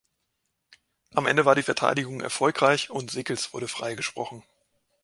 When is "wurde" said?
3.53-3.67